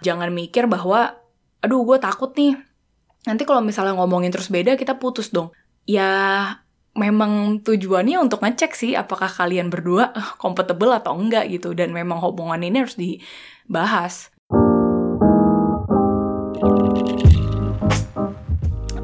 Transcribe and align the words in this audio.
Jangan 0.00 0.32
mikir 0.32 0.64
bahwa, 0.64 1.20
aduh 1.60 1.84
gue 1.84 2.00
takut 2.00 2.32
nih, 2.32 2.56
nanti 3.28 3.44
kalau 3.44 3.60
misalnya 3.60 3.92
ngomongin 4.00 4.32
terus 4.32 4.48
beda, 4.48 4.80
kita 4.80 4.96
putus 4.96 5.28
dong. 5.28 5.52
Ya, 5.84 6.56
memang 6.96 7.60
tujuannya 7.60 8.16
untuk 8.16 8.40
ngecek 8.40 8.72
sih 8.72 8.92
apakah 8.96 9.28
kalian 9.28 9.68
berdua 9.68 10.12
compatible 10.42 10.96
atau 10.96 11.12
enggak 11.16 11.52
gitu. 11.52 11.76
Dan 11.76 11.92
memang 11.92 12.20
hubungan 12.24 12.60
ini 12.64 12.80
harus 12.80 12.96
dibahas. 12.96 14.32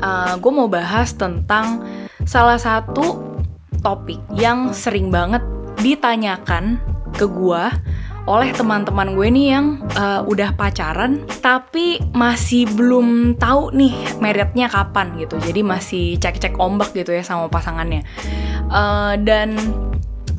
Uh, 0.01 0.39
gue 0.39 0.53
mau 0.53 0.69
bahas 0.69 1.13
tentang 1.13 1.85
salah 2.25 2.57
satu 2.57 3.21
topik 3.85 4.21
yang 4.33 4.73
sering 4.73 5.13
banget 5.13 5.45
ditanyakan 5.81 6.81
ke 7.17 7.29
gue 7.29 7.63
oleh 8.27 8.51
teman-teman 8.51 9.15
gue 9.15 9.29
nih 9.31 9.47
yang 9.55 9.67
uh, 9.95 10.27
udah 10.27 10.53
pacaran 10.59 11.23
tapi 11.41 12.03
masih 12.11 12.67
belum 12.75 13.39
tahu 13.39 13.71
nih 13.71 13.95
meritnya 14.19 14.67
kapan 14.67 15.15
gitu 15.17 15.39
jadi 15.39 15.63
masih 15.63 16.19
cek-cek 16.19 16.59
ombak 16.59 16.91
gitu 16.93 17.15
ya 17.15 17.23
sama 17.23 17.47
pasangannya 17.47 18.03
uh, 18.71 19.15
dan 19.23 19.55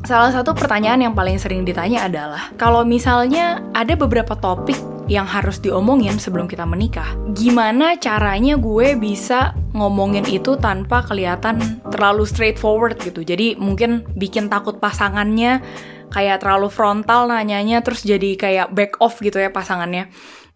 salah 0.04 0.30
satu 0.30 0.54
pertanyaan 0.54 1.10
yang 1.10 1.14
paling 1.16 1.40
sering 1.40 1.64
ditanya 1.64 2.06
adalah 2.06 2.52
kalau 2.60 2.84
misalnya 2.84 3.64
ada 3.72 3.96
beberapa 3.96 4.36
topik 4.36 4.78
yang 5.08 5.24
harus 5.24 5.56
diomongin 5.58 6.20
sebelum 6.20 6.44
kita 6.46 6.68
menikah. 6.68 7.16
Gimana 7.32 7.96
caranya 7.96 8.60
gue 8.60 8.92
bisa 8.94 9.56
ngomongin 9.72 10.28
itu 10.28 10.54
tanpa 10.60 11.00
kelihatan 11.00 11.80
terlalu 11.88 12.28
straightforward 12.28 13.00
gitu. 13.00 13.24
Jadi 13.24 13.56
mungkin 13.56 14.04
bikin 14.20 14.52
takut 14.52 14.76
pasangannya 14.76 15.64
kayak 16.08 16.42
terlalu 16.42 16.68
frontal 16.72 17.28
nanyanya 17.28 17.80
terus 17.80 18.04
jadi 18.04 18.34
kayak 18.34 18.72
back 18.74 19.00
off 19.00 19.20
gitu 19.20 19.38
ya 19.40 19.52
pasangannya. 19.52 20.08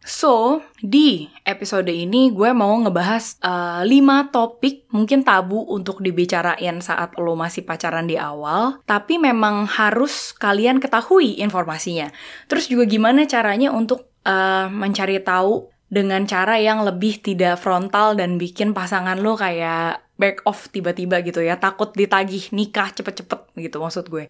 So, 0.03 0.59
di 0.83 1.31
episode 1.47 1.87
ini 1.87 2.35
gue 2.35 2.51
mau 2.51 2.75
ngebahas 2.75 3.39
uh, 3.39 3.87
eh, 3.87 4.03
5 4.03 4.35
topik 4.35 4.91
mungkin 4.91 5.23
tabu 5.23 5.63
untuk 5.71 6.03
dibicarain 6.03 6.83
saat 6.83 7.15
lo 7.23 7.39
masih 7.39 7.63
pacaran 7.63 8.11
di 8.11 8.19
awal, 8.19 8.83
tapi 8.83 9.23
memang 9.23 9.71
harus 9.71 10.35
kalian 10.35 10.83
ketahui 10.83 11.39
informasinya. 11.39 12.11
Terus 12.51 12.67
juga 12.67 12.83
gimana 12.91 13.31
caranya 13.31 13.71
untuk 13.71 14.11
uh, 14.27 14.67
mencari 14.67 15.23
tahu 15.23 15.71
dengan 15.87 16.27
cara 16.27 16.59
yang 16.59 16.83
lebih 16.83 17.23
tidak 17.23 17.63
frontal 17.63 18.19
dan 18.19 18.43
bikin 18.43 18.75
pasangan 18.75 19.23
lo 19.23 19.39
kayak 19.39 20.03
back 20.19 20.43
off 20.51 20.67
tiba-tiba 20.75 21.23
gitu 21.23 21.47
ya, 21.47 21.63
takut 21.63 21.95
ditagih 21.95 22.51
nikah 22.51 22.91
cepet-cepet 22.91 23.55
gitu 23.55 23.79
maksud 23.79 24.11
gue. 24.11 24.27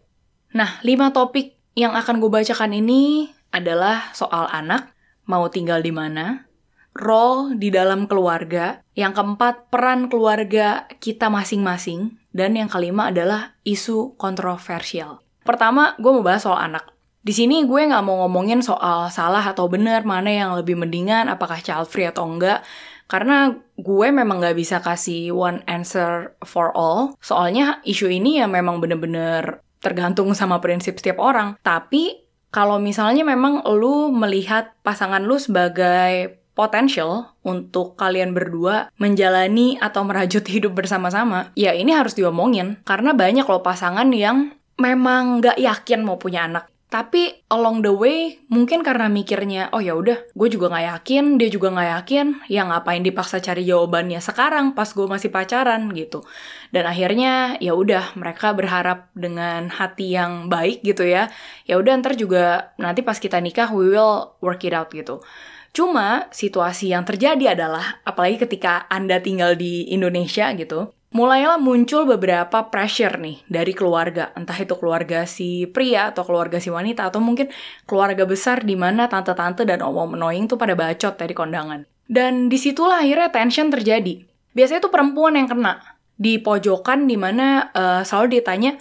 Nah, 0.53 0.81
lima 0.84 1.12
topik 1.17 1.56
yang 1.72 1.97
akan 1.97 2.20
gue 2.20 2.28
bacakan 2.28 2.77
ini 2.77 3.33
adalah 3.53 4.12
soal 4.12 4.48
anak, 4.53 4.92
mau 5.25 5.48
tinggal 5.48 5.81
di 5.81 5.89
mana, 5.89 6.45
role 6.92 7.56
di 7.56 7.72
dalam 7.72 8.05
keluarga, 8.05 8.84
yang 8.92 9.17
keempat 9.17 9.73
peran 9.73 10.12
keluarga 10.12 10.84
kita 11.00 11.33
masing-masing, 11.33 12.20
dan 12.36 12.53
yang 12.53 12.69
kelima 12.69 13.08
adalah 13.08 13.56
isu 13.64 14.12
kontroversial. 14.20 15.25
Pertama, 15.41 15.97
gue 15.97 16.11
mau 16.12 16.25
bahas 16.25 16.45
soal 16.45 16.61
anak. 16.61 16.92
Di 17.23 17.33
sini 17.33 17.64
gue 17.64 17.89
nggak 17.89 18.05
mau 18.05 18.27
ngomongin 18.27 18.61
soal 18.61 19.08
salah 19.08 19.47
atau 19.47 19.73
benar, 19.73 20.05
mana 20.05 20.28
yang 20.28 20.50
lebih 20.58 20.77
mendingan, 20.77 21.33
apakah 21.33 21.64
child 21.64 21.89
free 21.89 22.05
atau 22.05 22.28
enggak, 22.28 22.61
karena 23.08 23.56
gue 23.78 24.08
memang 24.11 24.42
nggak 24.42 24.58
bisa 24.58 24.84
kasih 24.84 25.33
one 25.33 25.64
answer 25.64 26.34
for 26.45 26.75
all. 26.77 27.14
Soalnya 27.23 27.80
isu 27.86 28.11
ini 28.11 28.42
ya 28.42 28.50
memang 28.50 28.83
bener-bener 28.83 29.62
tergantung 29.83 30.33
sama 30.33 30.62
prinsip 30.62 30.97
setiap 30.97 31.20
orang. 31.20 31.58
Tapi 31.61 32.22
kalau 32.55 32.78
misalnya 32.78 33.27
memang 33.27 33.66
lu 33.77 34.14
melihat 34.14 34.72
pasangan 34.86 35.20
lu 35.20 35.36
sebagai 35.36 36.41
potensial 36.52 37.33
untuk 37.42 37.97
kalian 37.97 38.36
berdua 38.36 38.92
menjalani 39.00 39.77
atau 39.83 40.05
merajut 40.06 40.44
hidup 40.55 40.72
bersama-sama, 40.72 41.52
ya 41.58 41.77
ini 41.77 41.92
harus 41.92 42.16
diomongin. 42.16 42.80
Karena 42.86 43.12
banyak 43.12 43.44
loh 43.44 43.61
pasangan 43.61 44.08
yang 44.14 44.57
memang 44.80 45.45
nggak 45.45 45.61
yakin 45.61 46.01
mau 46.01 46.17
punya 46.17 46.48
anak. 46.48 46.71
Tapi 46.92 47.48
along 47.48 47.80
the 47.80 47.89
way 47.89 48.36
mungkin 48.53 48.85
karena 48.85 49.08
mikirnya 49.08 49.73
oh 49.73 49.80
ya 49.80 49.97
udah 49.97 50.29
gue 50.36 50.48
juga 50.53 50.69
nggak 50.69 50.86
yakin 50.92 51.25
dia 51.41 51.48
juga 51.48 51.73
nggak 51.73 51.89
yakin 51.97 52.27
ya 52.53 52.69
ngapain 52.69 53.01
dipaksa 53.01 53.41
cari 53.41 53.64
jawabannya 53.64 54.20
sekarang 54.20 54.77
pas 54.77 54.92
gue 54.92 55.08
masih 55.08 55.33
pacaran 55.33 55.89
gitu. 55.97 56.20
Dan 56.69 56.85
akhirnya 56.85 57.57
ya 57.64 57.73
udah 57.73 58.13
mereka 58.13 58.52
berharap 58.52 59.08
dengan 59.17 59.73
hati 59.73 60.13
yang 60.13 60.52
baik 60.52 60.85
gitu 60.85 61.08
ya 61.08 61.33
ya 61.64 61.81
udah 61.81 61.97
ntar 62.05 62.13
juga 62.13 62.77
nanti 62.77 63.01
pas 63.01 63.17
kita 63.17 63.41
nikah 63.41 63.73
we 63.73 63.89
will 63.89 64.36
work 64.45 64.61
it 64.61 64.77
out 64.77 64.92
gitu. 64.92 65.25
Cuma 65.73 66.29
situasi 66.29 66.92
yang 66.92 67.08
terjadi 67.08 67.57
adalah, 67.57 68.05
apalagi 68.05 68.45
ketika 68.45 68.85
Anda 68.92 69.25
tinggal 69.25 69.57
di 69.57 69.89
Indonesia 69.89 70.52
gitu, 70.52 70.92
mulailah 71.12 71.61
muncul 71.61 72.08
beberapa 72.08 72.73
pressure 72.73 73.20
nih 73.20 73.45
dari 73.46 73.77
keluarga, 73.77 74.33
entah 74.33 74.56
itu 74.56 74.74
keluarga 74.80 75.28
si 75.28 75.68
pria 75.68 76.11
atau 76.11 76.24
keluarga 76.24 76.56
si 76.58 76.73
wanita 76.73 77.12
atau 77.12 77.20
mungkin 77.20 77.52
keluarga 77.84 78.24
besar 78.24 78.64
di 78.64 78.74
mana 78.74 79.06
tante-tante 79.06 79.68
dan 79.68 79.84
om-om 79.84 80.17
annoying 80.17 80.48
tuh 80.48 80.56
pada 80.56 80.72
bacot 80.72 81.14
dari 81.20 81.36
kondangan. 81.36 81.84
Dan 82.08 82.48
di 82.48 82.56
situlah 82.56 83.05
akhirnya 83.05 83.28
tension 83.28 83.68
terjadi. 83.68 84.24
Biasanya 84.52 84.84
tuh 84.84 84.92
perempuan 84.92 85.36
yang 85.36 85.48
kena 85.48 85.80
di 86.17 86.36
pojokan 86.40 87.08
di 87.08 87.17
mana 87.17 87.72
uh, 87.72 88.01
selalu 88.05 88.40
ditanya, 88.40 88.77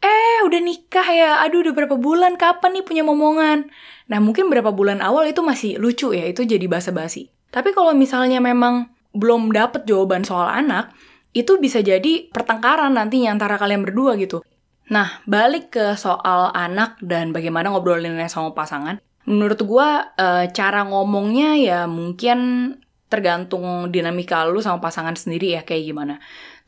eh 0.00 0.38
udah 0.44 0.60
nikah 0.64 1.08
ya, 1.12 1.30
aduh 1.44 1.60
udah 1.60 1.72
berapa 1.76 1.96
bulan, 1.96 2.40
kapan 2.40 2.80
nih 2.80 2.84
punya 2.84 3.02
momongan? 3.04 3.68
Nah 4.08 4.18
mungkin 4.20 4.48
berapa 4.48 4.72
bulan 4.72 5.04
awal 5.04 5.28
itu 5.28 5.44
masih 5.44 5.76
lucu 5.76 6.16
ya, 6.16 6.24
itu 6.24 6.44
jadi 6.44 6.64
basa-basi. 6.68 7.28
Tapi 7.52 7.76
kalau 7.76 7.92
misalnya 7.92 8.40
memang 8.40 8.88
belum 9.12 9.50
dapet 9.50 9.84
jawaban 9.84 10.22
soal 10.22 10.48
anak, 10.48 10.94
itu 11.30 11.58
bisa 11.62 11.78
jadi 11.80 12.26
pertengkaran 12.30 12.94
nantinya 12.94 13.34
antara 13.34 13.54
kalian 13.56 13.86
berdua 13.86 14.18
gitu. 14.18 14.42
Nah, 14.90 15.22
balik 15.22 15.70
ke 15.78 15.94
soal 15.94 16.50
anak 16.50 16.98
dan 16.98 17.30
bagaimana 17.30 17.70
ngobrolinnya 17.70 18.26
sama 18.26 18.50
pasangan. 18.50 18.98
Menurut 19.22 19.62
gue, 19.62 19.88
e, 20.18 20.50
cara 20.50 20.82
ngomongnya 20.82 21.54
ya 21.54 21.80
mungkin 21.86 22.38
tergantung 23.06 23.90
dinamika 23.94 24.42
lu 24.46 24.58
sama 24.58 24.82
pasangan 24.82 25.14
sendiri 25.14 25.54
ya 25.54 25.62
kayak 25.62 25.86
gimana. 25.86 26.18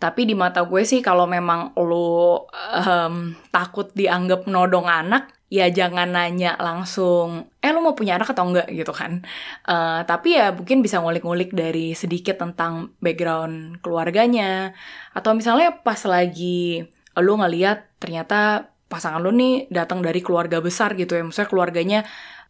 Tapi 0.02 0.26
di 0.26 0.34
mata 0.34 0.66
gue 0.66 0.82
sih 0.82 0.98
kalau 0.98 1.30
memang 1.30 1.78
lu 1.78 2.42
um, 2.74 3.14
takut 3.54 3.86
dianggap 3.94 4.50
nodong 4.50 4.90
anak, 4.90 5.30
ya 5.46 5.70
jangan 5.70 6.10
nanya 6.10 6.58
langsung, 6.58 7.46
eh 7.62 7.70
lu 7.70 7.78
mau 7.78 7.94
punya 7.94 8.18
anak 8.18 8.34
atau 8.34 8.50
enggak 8.50 8.66
gitu 8.74 8.90
kan. 8.90 9.22
Uh, 9.62 10.02
tapi 10.02 10.34
ya 10.34 10.50
mungkin 10.50 10.82
bisa 10.82 10.98
ngulik-ngulik 10.98 11.54
dari 11.54 11.94
sedikit 11.94 12.42
tentang 12.42 12.98
background 12.98 13.78
keluarganya. 13.78 14.74
Atau 15.14 15.38
misalnya 15.38 15.70
pas 15.86 16.02
lagi 16.02 16.82
lu 17.14 17.38
ngeliat 17.38 18.02
ternyata 18.02 18.72
pasangan 18.90 19.22
lu 19.22 19.30
nih 19.30 19.70
datang 19.70 20.02
dari 20.02 20.18
keluarga 20.18 20.58
besar 20.58 20.98
gitu 20.98 21.14
ya. 21.14 21.22
Maksudnya 21.22 21.46
keluarganya, 21.52 22.00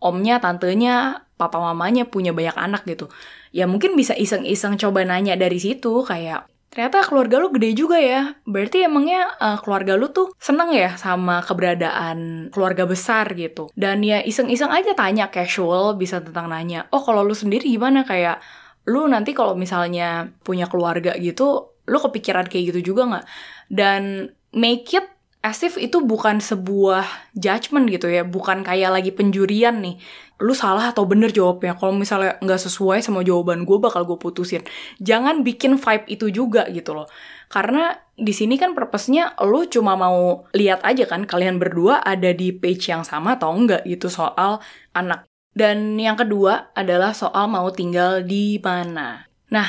omnya, 0.01 0.41
tantenya, 0.41 1.27
papa 1.37 1.59
mamanya 1.61 2.07
punya 2.09 2.33
banyak 2.33 2.57
anak 2.57 2.83
gitu. 2.89 3.13
Ya 3.53 3.69
mungkin 3.69 3.99
bisa 3.99 4.17
iseng-iseng 4.17 4.81
coba 4.81 5.05
nanya 5.05 5.37
dari 5.37 5.59
situ 5.61 6.07
kayak, 6.07 6.49
ternyata 6.73 7.05
keluarga 7.05 7.37
lu 7.37 7.53
gede 7.53 7.77
juga 7.77 8.01
ya. 8.01 8.33
Berarti 8.49 8.89
emangnya 8.89 9.37
uh, 9.37 9.61
keluarga 9.61 9.93
lu 9.95 10.09
tuh 10.09 10.33
seneng 10.41 10.73
ya 10.73 10.97
sama 10.97 11.45
keberadaan 11.45 12.49
keluarga 12.49 12.89
besar 12.89 13.29
gitu. 13.37 13.69
Dan 13.77 14.01
ya 14.01 14.25
iseng-iseng 14.25 14.73
aja 14.73 14.97
tanya 14.97 15.29
casual 15.29 16.01
bisa 16.01 16.25
tentang 16.25 16.49
nanya, 16.49 16.89
oh 16.89 17.05
kalau 17.05 17.21
lu 17.21 17.37
sendiri 17.37 17.69
gimana 17.69 18.09
kayak 18.09 18.41
lu 18.89 19.05
nanti 19.07 19.37
kalau 19.37 19.55
misalnya 19.55 20.33
punya 20.43 20.67
keluarga 20.67 21.15
gitu, 21.21 21.77
lu 21.87 21.99
kepikiran 22.01 22.49
kayak 22.49 22.75
gitu 22.75 22.97
juga 22.97 23.03
nggak? 23.07 23.27
Dan 23.69 24.33
make 24.57 24.89
it 24.97 25.07
as 25.43 25.61
if 25.67 25.75
itu 25.75 25.99
bukan 26.03 26.39
sebuah 26.39 27.35
judgment 27.35 27.91
gitu 27.91 28.07
ya, 28.07 28.23
bukan 28.23 28.63
kayak 28.63 28.95
lagi 28.95 29.11
penjurian 29.11 29.83
nih 29.83 29.99
lu 30.43 30.55
salah 30.59 30.91
atau 30.91 31.07
bener 31.07 31.31
jawabnya. 31.31 31.79
Kalau 31.79 31.95
misalnya 31.95 32.35
nggak 32.43 32.61
sesuai 32.67 32.99
sama 32.99 33.23
jawaban 33.23 33.63
gue, 33.63 33.79
bakal 33.79 34.03
gue 34.03 34.19
putusin. 34.19 34.67
Jangan 34.99 35.47
bikin 35.47 35.79
vibe 35.79 36.07
itu 36.11 36.27
juga 36.35 36.67
gitu 36.67 36.99
loh. 36.99 37.07
Karena 37.47 37.95
di 38.19 38.35
sini 38.35 38.59
kan 38.59 38.75
purpose-nya 38.75 39.39
lu 39.47 39.71
cuma 39.71 39.95
mau 39.95 40.43
lihat 40.51 40.83
aja 40.83 41.07
kan 41.07 41.31
kalian 41.31 41.63
berdua 41.63 42.03
ada 42.03 42.35
di 42.35 42.51
page 42.51 42.91
yang 42.91 43.07
sama 43.07 43.39
atau 43.39 43.55
enggak 43.55 43.87
gitu 43.87 44.11
soal 44.11 44.59
anak. 44.99 45.31
Dan 45.55 45.95
yang 46.01 46.19
kedua 46.19 46.75
adalah 46.75 47.15
soal 47.15 47.47
mau 47.47 47.71
tinggal 47.71 48.27
di 48.27 48.59
mana. 48.59 49.23
Nah, 49.53 49.69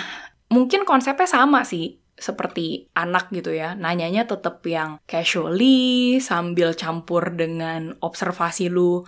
mungkin 0.50 0.88
konsepnya 0.89 1.30
sama 1.30 1.62
sih 1.68 2.02
seperti 2.23 2.87
anak 2.95 3.27
gitu 3.35 3.51
ya. 3.51 3.75
Nanyanya 3.75 4.23
tetap 4.23 4.63
yang 4.63 5.03
casually 5.03 6.23
sambil 6.23 6.71
campur 6.71 7.35
dengan 7.35 7.99
observasi 7.99 8.71
lu 8.71 9.03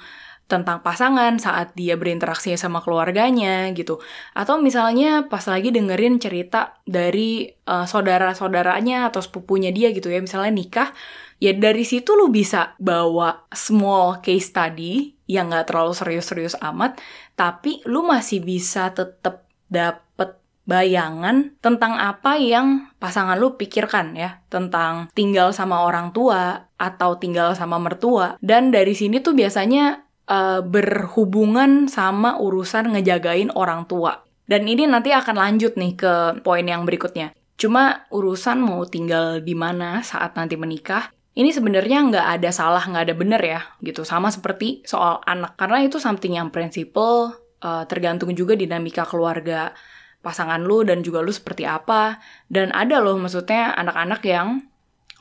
tentang 0.46 0.86
pasangan 0.86 1.42
saat 1.42 1.74
dia 1.74 1.98
berinteraksi 1.98 2.54
sama 2.54 2.84
keluarganya 2.84 3.72
gitu. 3.74 3.98
Atau 4.38 4.62
misalnya 4.62 5.26
pas 5.26 5.42
lagi 5.50 5.74
dengerin 5.74 6.22
cerita 6.22 6.78
dari 6.86 7.50
uh, 7.66 7.90
saudara-saudaranya 7.90 9.10
atau 9.10 9.26
sepupunya 9.26 9.74
dia 9.74 9.90
gitu 9.90 10.14
ya, 10.14 10.22
misalnya 10.22 10.54
nikah, 10.54 10.90
ya 11.42 11.50
dari 11.58 11.82
situ 11.82 12.14
lu 12.14 12.30
bisa 12.30 12.78
bawa 12.78 13.50
small 13.50 14.22
case 14.22 14.54
study 14.54 15.18
yang 15.26 15.50
nggak 15.50 15.74
terlalu 15.74 15.98
serius-serius 15.98 16.54
amat, 16.62 17.02
tapi 17.34 17.82
lu 17.90 18.06
masih 18.06 18.46
bisa 18.46 18.94
tetap 18.94 19.50
dapet 19.66 20.05
bayangan 20.66 21.54
tentang 21.62 21.96
apa 21.96 22.36
yang 22.42 22.90
pasangan 22.98 23.38
lu 23.38 23.56
pikirkan 23.56 24.18
ya. 24.18 24.42
Tentang 24.50 25.10
tinggal 25.14 25.54
sama 25.54 25.86
orang 25.86 26.12
tua 26.12 26.70
atau 26.76 27.16
tinggal 27.22 27.54
sama 27.54 27.78
mertua. 27.78 28.36
Dan 28.42 28.74
dari 28.74 28.98
sini 28.98 29.22
tuh 29.22 29.38
biasanya 29.38 30.06
uh, 30.30 30.62
berhubungan 30.66 31.88
sama 31.88 32.42
urusan 32.42 32.94
ngejagain 32.98 33.54
orang 33.54 33.86
tua. 33.86 34.26
Dan 34.46 34.70
ini 34.70 34.86
nanti 34.86 35.10
akan 35.10 35.38
lanjut 35.42 35.74
nih 35.74 35.94
ke 35.98 36.14
poin 36.46 36.66
yang 36.66 36.86
berikutnya. 36.86 37.34
Cuma 37.56 38.06
urusan 38.12 38.62
mau 38.62 38.84
tinggal 38.86 39.42
di 39.42 39.56
mana 39.58 40.04
saat 40.04 40.36
nanti 40.36 40.60
menikah 40.60 41.10
ini 41.36 41.52
sebenarnya 41.52 42.00
nggak 42.08 42.28
ada 42.40 42.50
salah 42.52 42.80
nggak 42.80 43.12
ada 43.12 43.16
bener 43.16 43.42
ya 43.44 43.62
gitu. 43.84 44.08
Sama 44.08 44.32
seperti 44.32 44.88
soal 44.88 45.20
anak. 45.28 45.60
Karena 45.60 45.84
itu 45.84 46.00
something 46.00 46.40
yang 46.40 46.48
prinsipal 46.48 47.36
uh, 47.60 47.84
tergantung 47.90 48.32
juga 48.32 48.56
dinamika 48.56 49.04
keluarga 49.04 49.76
pasangan 50.26 50.58
lu 50.66 50.82
dan 50.82 51.06
juga 51.06 51.22
lu 51.22 51.30
seperti 51.30 51.70
apa. 51.70 52.18
Dan 52.50 52.74
ada 52.74 52.98
loh 52.98 53.22
maksudnya 53.22 53.78
anak-anak 53.78 54.26
yang 54.26 54.66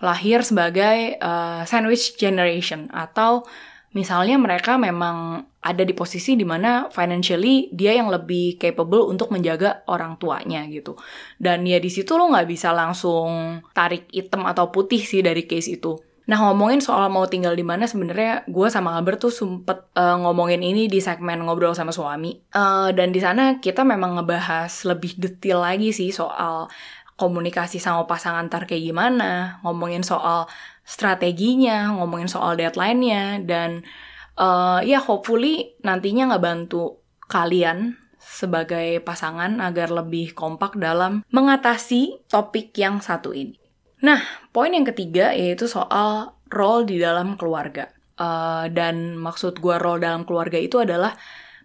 lahir 0.01 0.41
sebagai 0.41 1.21
uh, 1.21 1.69
sandwich 1.69 2.17
generation 2.17 2.89
atau 2.89 3.45
misalnya 3.93 4.41
mereka 4.41 4.81
memang 4.81 5.47
ada 5.65 5.81
di 5.85 5.93
posisi 5.97 6.37
di 6.37 6.45
mana 6.45 6.89
financially 6.93 7.73
dia 7.73 7.97
yang 7.97 8.09
lebih 8.09 8.57
capable 8.57 9.09
untuk 9.09 9.29
menjaga 9.29 9.85
orang 9.89 10.17
tuanya 10.17 10.65
gitu. 10.73 10.97
Dan 11.37 11.69
ya 11.69 11.77
di 11.77 11.93
situ 11.93 12.17
lo 12.17 12.33
nggak 12.33 12.49
bisa 12.49 12.73
langsung 12.73 13.61
tarik 13.77 14.09
item 14.17 14.49
atau 14.49 14.73
putih 14.73 15.01
sih 15.01 15.21
dari 15.21 15.45
case 15.45 15.77
itu 15.77 16.14
Nah 16.25 16.41
ngomongin 16.41 16.81
soal 16.81 17.13
mau 17.13 17.29
tinggal 17.29 17.53
di 17.53 17.61
mana 17.61 17.85
sebenarnya 17.85 18.49
gue 18.49 18.69
sama 18.73 18.97
Albert 18.97 19.29
tuh 19.29 19.33
sempet 19.33 19.93
uh, 19.93 20.17
ngomongin 20.25 20.65
ini 20.65 20.89
di 20.89 20.97
segmen 20.97 21.45
ngobrol 21.45 21.77
sama 21.77 21.93
suami 21.93 22.33
uh, 22.57 22.89
dan 22.97 23.13
di 23.13 23.21
sana 23.21 23.61
kita 23.61 23.85
memang 23.85 24.17
ngebahas 24.17 24.73
lebih 24.89 25.21
detail 25.21 25.61
lagi 25.61 25.93
sih 25.93 26.09
soal 26.09 26.73
komunikasi 27.15 27.79
sama 27.79 28.11
pasangan 28.11 28.51
ntar 28.51 28.67
kayak 28.67 28.91
gimana, 28.91 29.63
ngomongin 29.63 30.03
soal 30.03 30.51
strateginya, 30.83 31.95
ngomongin 31.95 32.27
soal 32.27 32.59
deadline-nya 32.59 33.43
dan 33.47 33.87
uh, 34.35 34.83
ya 34.83 34.99
hopefully 34.99 35.79
nantinya 35.87 36.35
nggak 36.35 36.45
bantu 36.45 36.99
kalian 37.31 37.97
sebagai 38.19 38.99
pasangan 39.05 39.63
agar 39.63 39.95
lebih 39.95 40.35
kompak 40.35 40.75
dalam 40.75 41.23
mengatasi 41.31 42.25
topik 42.27 42.75
yang 42.75 42.99
satu 42.99 43.31
ini. 43.31 43.64
Nah, 44.05 44.21
poin 44.53 44.69
yang 44.69 44.85
ketiga 44.85 45.33
yaitu 45.33 45.65
soal 45.65 46.37
role 46.53 46.85
di 46.85 47.01
dalam 47.01 47.41
keluarga. 47.41 47.89
Uh, 48.15 48.69
dan 48.69 49.17
maksud 49.17 49.59
gue 49.59 49.81
role 49.81 50.05
dalam 50.05 50.29
keluarga 50.29 50.61
itu 50.61 50.79
adalah 50.79 51.17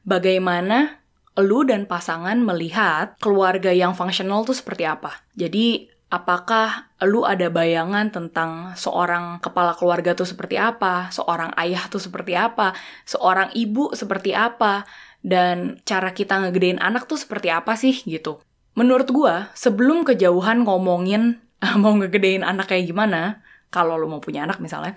bagaimana 0.08 1.04
lu 1.38 1.68
dan 1.68 1.86
pasangan 1.86 2.40
melihat 2.40 3.20
keluarga 3.20 3.76
yang 3.76 3.92
fungsional 3.92 4.48
tuh 4.48 4.56
seperti 4.56 4.88
apa. 4.88 5.20
Jadi, 5.36 5.92
apakah 6.10 6.96
lu 7.06 7.28
ada 7.28 7.52
bayangan 7.52 8.10
tentang 8.10 8.74
seorang 8.74 9.44
kepala 9.44 9.78
keluarga 9.78 10.16
tuh 10.18 10.26
seperti 10.26 10.58
apa, 10.58 11.12
seorang 11.14 11.54
ayah 11.60 11.86
tuh 11.92 12.02
seperti 12.02 12.34
apa, 12.34 12.74
seorang 13.06 13.54
ibu 13.54 13.94
seperti 13.94 14.34
apa, 14.34 14.88
dan 15.22 15.80
cara 15.86 16.16
kita 16.16 16.40
ngegedein 16.44 16.80
anak 16.82 17.06
tuh 17.06 17.20
seperti 17.20 17.52
apa 17.52 17.76
sih 17.76 17.94
gitu. 18.04 18.40
Menurut 18.76 19.12
gue, 19.12 19.36
sebelum 19.54 20.08
kejauhan 20.08 20.64
ngomongin 20.64 21.40
mau 21.82 21.94
ngegedein 21.96 22.44
anak 22.44 22.72
kayak 22.72 22.88
gimana, 22.90 23.44
kalau 23.70 24.00
lo 24.00 24.08
mau 24.08 24.24
punya 24.24 24.48
anak 24.48 24.64
misalnya, 24.64 24.96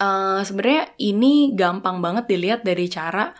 uh, 0.00 0.40
sebenarnya 0.42 0.96
ini 1.00 1.52
gampang 1.52 2.00
banget 2.00 2.28
dilihat 2.28 2.60
dari 2.64 2.86
cara 2.88 3.32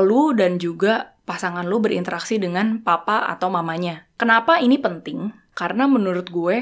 lu 0.00 0.32
dan 0.32 0.56
juga 0.56 1.12
pasangan 1.22 1.64
lu 1.68 1.78
berinteraksi 1.78 2.40
dengan 2.40 2.80
papa 2.82 3.28
atau 3.28 3.52
mamanya. 3.52 4.08
Kenapa 4.16 4.58
ini 4.58 4.80
penting? 4.80 5.30
Karena 5.52 5.84
menurut 5.86 6.32
gue, 6.32 6.56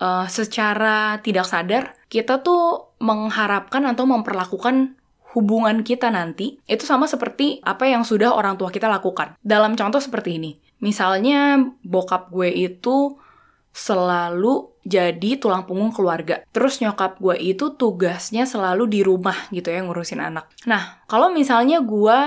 uh, 0.00 0.26
secara 0.26 1.20
tidak 1.20 1.46
sadar, 1.46 1.94
kita 2.08 2.40
tuh 2.40 2.96
mengharapkan 2.98 3.84
atau 3.86 4.08
memperlakukan 4.08 4.96
hubungan 5.30 5.86
kita 5.86 6.10
nanti 6.10 6.58
itu 6.66 6.82
sama 6.82 7.06
seperti 7.06 7.62
apa 7.62 7.86
yang 7.86 8.02
sudah 8.02 8.34
orang 8.34 8.58
tua 8.58 8.72
kita 8.74 8.90
lakukan. 8.90 9.38
Dalam 9.38 9.78
contoh 9.78 10.02
seperti 10.02 10.42
ini, 10.42 10.58
misalnya 10.82 11.60
bokap 11.86 12.34
gue 12.34 12.50
itu 12.50 13.14
selalu 13.70 14.70
jadi 14.82 15.38
tulang 15.38 15.64
punggung 15.66 15.94
keluarga. 15.94 16.42
Terus 16.50 16.82
nyokap 16.82 17.22
gue 17.22 17.36
itu 17.38 17.74
tugasnya 17.78 18.44
selalu 18.48 18.90
di 18.90 19.00
rumah 19.06 19.36
gitu 19.54 19.70
ya 19.70 19.80
ngurusin 19.84 20.18
anak. 20.18 20.50
Nah, 20.66 21.04
kalau 21.06 21.30
misalnya 21.30 21.78
gue 21.84 22.18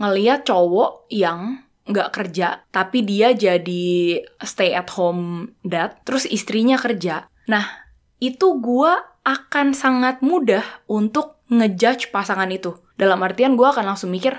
ngeliat 0.00 0.44
cowok 0.44 1.08
yang 1.12 1.64
nggak 1.90 2.10
kerja, 2.14 2.62
tapi 2.70 3.02
dia 3.02 3.34
jadi 3.34 4.20
stay 4.44 4.76
at 4.76 4.88
home 4.94 5.56
dad, 5.66 5.98
terus 6.06 6.28
istrinya 6.28 6.78
kerja. 6.78 7.26
Nah, 7.50 7.66
itu 8.22 8.60
gue 8.62 8.92
akan 9.26 9.74
sangat 9.74 10.22
mudah 10.22 10.62
untuk 10.86 11.42
ngejudge 11.50 12.14
pasangan 12.14 12.48
itu. 12.48 12.78
Dalam 12.94 13.20
artian 13.26 13.58
gue 13.58 13.66
akan 13.66 13.92
langsung 13.96 14.12
mikir, 14.12 14.38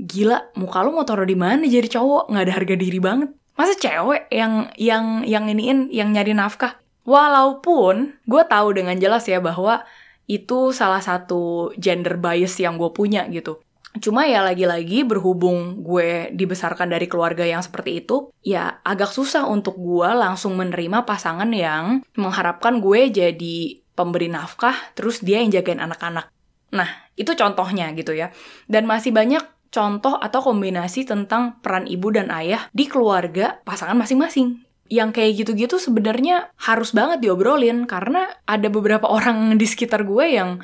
gila, 0.00 0.50
muka 0.56 0.82
lu 0.82 0.94
mau 0.96 1.04
taruh 1.04 1.26
di 1.26 1.36
mana 1.36 1.62
jadi 1.68 1.86
cowok? 1.86 2.32
Nggak 2.32 2.44
ada 2.48 2.54
harga 2.54 2.74
diri 2.74 2.98
banget. 3.02 3.30
Masa 3.54 3.78
cewek 3.78 4.26
yang 4.34 4.70
yang 4.74 5.22
yang 5.22 5.46
iniin 5.46 5.90
yang 5.94 6.10
nyari 6.10 6.34
nafkah? 6.34 6.82
Walaupun 7.06 8.18
gue 8.26 8.42
tahu 8.48 8.74
dengan 8.74 8.98
jelas 8.98 9.28
ya 9.30 9.38
bahwa 9.38 9.86
itu 10.24 10.72
salah 10.72 11.04
satu 11.04 11.70
gender 11.76 12.16
bias 12.16 12.56
yang 12.58 12.80
gue 12.80 12.90
punya 12.90 13.28
gitu. 13.28 13.60
Cuma 14.02 14.26
ya 14.26 14.42
lagi-lagi 14.42 15.06
berhubung 15.06 15.86
gue 15.86 16.34
dibesarkan 16.34 16.90
dari 16.90 17.06
keluarga 17.06 17.46
yang 17.46 17.62
seperti 17.62 18.02
itu, 18.02 18.26
ya 18.42 18.82
agak 18.82 19.14
susah 19.14 19.46
untuk 19.46 19.78
gue 19.78 20.10
langsung 20.10 20.58
menerima 20.58 21.06
pasangan 21.06 21.46
yang 21.54 22.02
mengharapkan 22.18 22.82
gue 22.82 23.06
jadi 23.14 23.56
pemberi 23.94 24.26
nafkah, 24.26 24.74
terus 24.98 25.22
dia 25.22 25.38
yang 25.38 25.54
jagain 25.54 25.78
anak-anak. 25.78 26.26
Nah, 26.74 26.90
itu 27.14 27.38
contohnya 27.38 27.94
gitu 27.94 28.10
ya. 28.18 28.34
Dan 28.66 28.90
masih 28.90 29.14
banyak 29.14 29.46
contoh 29.74 30.14
atau 30.22 30.38
kombinasi 30.38 31.02
tentang 31.02 31.58
peran 31.58 31.90
ibu 31.90 32.14
dan 32.14 32.30
ayah 32.30 32.70
di 32.70 32.86
keluarga 32.86 33.58
pasangan 33.66 33.98
masing-masing. 33.98 34.62
Yang 34.86 35.10
kayak 35.18 35.32
gitu-gitu 35.42 35.82
sebenarnya 35.82 36.54
harus 36.54 36.94
banget 36.94 37.26
diobrolin 37.26 37.90
karena 37.90 38.30
ada 38.46 38.70
beberapa 38.70 39.10
orang 39.18 39.58
di 39.58 39.66
sekitar 39.66 40.06
gue 40.06 40.38
yang 40.38 40.62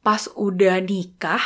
pas 0.00 0.24
udah 0.32 0.80
nikah 0.80 1.40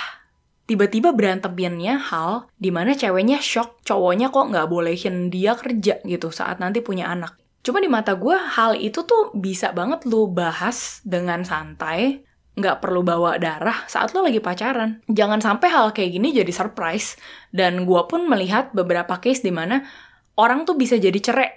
tiba-tiba 0.68 1.16
beranteminnya 1.16 1.96
hal 1.96 2.44
di 2.60 2.68
mana 2.68 2.92
ceweknya 2.92 3.40
shock 3.40 3.80
cowoknya 3.82 4.28
kok 4.28 4.52
nggak 4.52 4.68
bolehin 4.68 5.32
dia 5.32 5.56
kerja 5.56 5.98
gitu 6.04 6.30
saat 6.30 6.62
nanti 6.62 6.84
punya 6.84 7.10
anak. 7.10 7.34
Cuma 7.64 7.82
di 7.82 7.90
mata 7.90 8.14
gue 8.14 8.36
hal 8.36 8.78
itu 8.78 9.02
tuh 9.02 9.34
bisa 9.34 9.74
banget 9.74 10.06
lu 10.06 10.30
bahas 10.30 11.02
dengan 11.02 11.42
santai 11.42 12.27
nggak 12.58 12.82
perlu 12.82 13.06
bawa 13.06 13.38
darah 13.38 13.86
saat 13.86 14.12
lo 14.12 14.26
lagi 14.26 14.42
pacaran. 14.42 15.00
Jangan 15.06 15.38
sampai 15.38 15.68
hal 15.70 15.94
kayak 15.94 16.18
gini 16.18 16.34
jadi 16.34 16.50
surprise. 16.50 17.14
Dan 17.54 17.86
gue 17.86 18.02
pun 18.10 18.26
melihat 18.26 18.74
beberapa 18.74 19.22
case 19.22 19.46
di 19.46 19.54
mana 19.54 19.86
orang 20.38 20.66
tuh 20.66 20.74
bisa 20.74 20.98
jadi 20.98 21.18
cerai 21.18 21.50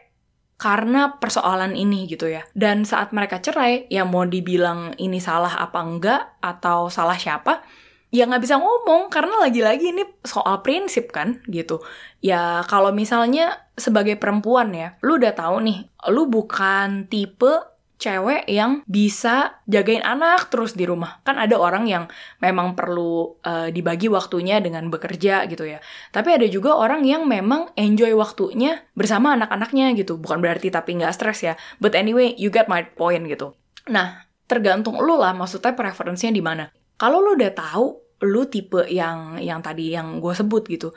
karena 0.62 1.18
persoalan 1.18 1.74
ini 1.74 2.06
gitu 2.06 2.30
ya. 2.30 2.46
Dan 2.54 2.86
saat 2.86 3.10
mereka 3.18 3.42
cerai, 3.42 3.90
ya 3.90 4.06
mau 4.06 4.30
dibilang 4.30 4.94
ini 5.02 5.18
salah 5.18 5.58
apa 5.58 5.82
enggak, 5.82 6.38
atau 6.38 6.86
salah 6.86 7.18
siapa, 7.18 7.66
ya 8.14 8.30
nggak 8.30 8.46
bisa 8.46 8.62
ngomong 8.62 9.10
karena 9.10 9.42
lagi-lagi 9.42 9.90
ini 9.90 10.06
soal 10.22 10.62
prinsip 10.62 11.10
kan 11.10 11.42
gitu. 11.50 11.82
Ya 12.22 12.62
kalau 12.70 12.94
misalnya 12.94 13.58
sebagai 13.74 14.22
perempuan 14.22 14.70
ya, 14.78 15.02
lu 15.02 15.18
udah 15.18 15.34
tahu 15.34 15.66
nih, 15.66 15.90
lu 16.14 16.30
bukan 16.30 17.10
tipe 17.10 17.81
cewek 18.02 18.50
yang 18.50 18.82
bisa 18.90 19.62
jagain 19.70 20.02
anak 20.02 20.50
terus 20.50 20.74
di 20.74 20.90
rumah. 20.90 21.22
Kan 21.22 21.38
ada 21.38 21.54
orang 21.62 21.86
yang 21.86 22.10
memang 22.42 22.74
perlu 22.74 23.38
uh, 23.46 23.70
dibagi 23.70 24.10
waktunya 24.10 24.58
dengan 24.58 24.90
bekerja 24.90 25.46
gitu 25.46 25.70
ya. 25.70 25.78
Tapi 26.10 26.34
ada 26.34 26.50
juga 26.50 26.74
orang 26.74 27.06
yang 27.06 27.30
memang 27.30 27.70
enjoy 27.78 28.10
waktunya 28.18 28.82
bersama 28.98 29.38
anak-anaknya 29.38 29.94
gitu. 29.94 30.18
Bukan 30.18 30.42
berarti 30.42 30.74
tapi 30.74 30.98
nggak 30.98 31.14
stres 31.14 31.46
ya. 31.46 31.54
But 31.78 31.94
anyway, 31.94 32.34
you 32.42 32.50
get 32.50 32.66
my 32.66 32.82
point 32.82 33.30
gitu. 33.30 33.54
Nah, 33.94 34.26
tergantung 34.50 34.98
lu 34.98 35.22
lah 35.22 35.38
maksudnya 35.38 35.78
preferensinya 35.78 36.34
di 36.34 36.42
mana. 36.42 36.66
Kalau 36.98 37.22
lu 37.22 37.38
udah 37.38 37.54
tahu 37.54 37.86
lu 38.26 38.50
tipe 38.50 38.90
yang 38.90 39.38
yang 39.38 39.62
tadi 39.62 39.94
yang 39.94 40.18
gue 40.18 40.34
sebut 40.34 40.66
gitu. 40.66 40.90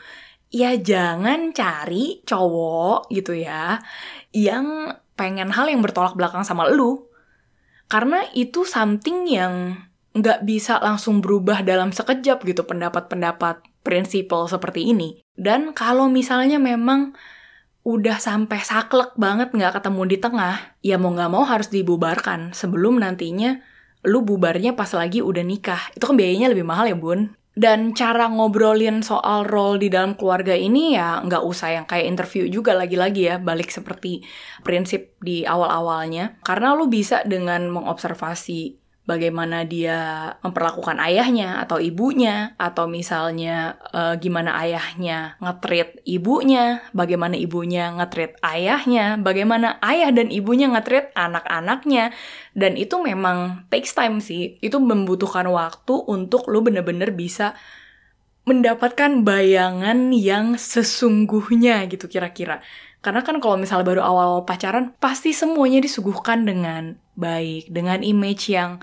Ya 0.55 0.73
jangan 0.79 1.51
cari 1.51 2.23
cowok 2.23 3.11
gitu 3.11 3.35
ya 3.35 3.83
yang 4.31 4.87
pengen 5.15 5.51
hal 5.55 5.71
yang 5.71 5.83
bertolak 5.83 6.15
belakang 6.19 6.43
sama 6.47 6.71
lu. 6.71 7.07
Karena 7.87 8.25
itu 8.33 8.67
something 8.67 9.29
yang 9.29 9.79
nggak 10.15 10.47
bisa 10.47 10.79
langsung 10.79 11.19
berubah 11.19 11.67
dalam 11.67 11.91
sekejap 11.91 12.47
gitu 12.47 12.63
pendapat-pendapat 12.63 13.67
prinsipal 13.83 14.47
seperti 14.47 14.95
ini. 14.95 15.19
Dan 15.35 15.75
kalau 15.75 16.07
misalnya 16.07 16.63
memang 16.63 17.19
udah 17.85 18.17
sampai 18.17 18.65
saklek 18.65 19.13
banget 19.19 19.53
nggak 19.53 19.83
ketemu 19.83 20.03
di 20.09 20.17
tengah, 20.17 20.57
ya 20.81 20.97
mau 20.97 21.13
nggak 21.13 21.31
mau 21.31 21.45
harus 21.45 21.69
dibubarkan 21.69 22.57
sebelum 22.57 23.03
nantinya 23.03 23.61
lu 24.07 24.25
bubarnya 24.25 24.73
pas 24.79 24.89
lagi 24.97 25.21
udah 25.21 25.45
nikah. 25.45 25.93
Itu 25.93 26.09
kan 26.09 26.17
biayanya 26.17 26.53
lebih 26.53 26.65
mahal 26.65 26.89
ya 26.89 26.97
bun. 26.97 27.35
Dan 27.55 27.95
cara 27.95 28.27
ngobrolin 28.27 29.07
soal 29.07 29.47
role 29.47 29.79
di 29.79 29.89
dalam 29.89 30.19
keluarga 30.19 30.59
ini 30.59 30.99
ya 30.99 31.23
nggak 31.23 31.43
usah 31.47 31.71
yang 31.71 31.87
kayak 31.87 32.11
interview 32.11 32.51
juga 32.51 32.75
lagi-lagi 32.75 33.31
ya, 33.31 33.37
balik 33.39 33.71
seperti 33.71 34.27
prinsip 34.67 35.15
di 35.23 35.47
awal-awalnya. 35.47 36.43
Karena 36.43 36.75
lu 36.75 36.91
bisa 36.91 37.23
dengan 37.23 37.71
mengobservasi 37.71 38.84
bagaimana 39.05 39.69
dia 39.69 40.33
memperlakukan 40.41 40.97
ayahnya 40.97 41.61
atau 41.61 41.77
ibunya 41.77 42.57
atau 42.57 42.89
misalnya 42.89 43.77
uh, 43.93 44.17
gimana 44.17 44.57
ayahnya 44.65 45.37
ngetrit 45.45 46.01
ibunya, 46.09 46.81
bagaimana 46.97 47.37
ibunya 47.37 47.93
ngetrit 47.93 48.41
ayahnya, 48.41 49.21
bagaimana 49.21 49.77
ayah 49.85 50.09
dan 50.09 50.33
ibunya 50.33 50.73
ngetrit 50.73 51.13
anak-anaknya 51.13 52.17
dan 52.57 52.81
itu 52.81 52.97
memang 53.05 53.69
takes 53.69 53.93
time 53.93 54.25
sih. 54.25 54.57
Itu 54.65 54.81
membutuhkan 54.81 55.45
waktu 55.53 55.95
untuk 56.09 56.49
lu 56.49 56.65
bener-bener 56.65 57.13
bisa 57.13 57.53
mendapatkan 58.45 59.25
bayangan 59.25 60.13
yang 60.13 60.57
sesungguhnya 60.57 61.85
gitu 61.89 62.09
kira-kira. 62.09 62.61
Karena 63.05 63.21
kan 63.21 63.37
kalau 63.37 63.61
misalnya 63.61 63.85
baru 63.85 64.01
awal 64.01 64.49
pacaran, 64.49 64.97
pasti 64.97 65.37
semuanya 65.37 65.85
disuguhkan 65.85 66.49
dengan 66.49 66.97
baik, 67.15 67.71
dengan 67.71 68.03
image 68.03 68.53
yang 68.53 68.79